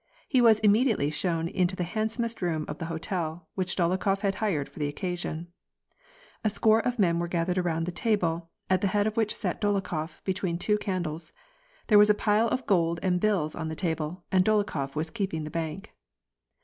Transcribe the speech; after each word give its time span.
He 0.27 0.41
was 0.41 0.57
immediately 0.61 1.11
shown 1.11 1.47
into 1.47 1.75
the 1.75 1.83
handsomest 1.83 2.41
room 2.41 2.65
of 2.67 2.79
the 2.79 2.87
hotel, 2.87 3.47
which 3.53 3.75
Dolokhof 3.75 4.21
had 4.21 4.33
hired 4.41 4.67
for 4.67 4.79
the 4.79 4.87
occasion 4.87 5.49
A 6.43 6.49
score 6.49 6.79
of 6.79 6.97
men 6.97 7.19
were 7.19 7.27
gathered 7.27 7.59
around 7.59 7.83
the 7.85 7.91
table, 7.91 8.49
at 8.67 8.81
the 8.81 8.87
head 8.87 9.05
of 9.05 9.15
which 9.15 9.35
sat 9.35 9.61
Dolokhof, 9.61 10.23
between 10.23 10.57
two 10.57 10.79
candles. 10.79 11.33
There 11.85 11.99
was 11.99 12.09
a 12.09 12.15
pile 12.15 12.47
of 12.47 12.65
gold 12.65 12.99
aud 13.05 13.19
bills 13.19 13.53
on 13.53 13.67
the 13.67 13.75
table, 13.75 14.23
and 14.31 14.43
Dolokhof 14.43 14.95
was 14.95 15.11
keeping 15.11 15.43
the 15.43 15.51
bank. 15.51 15.93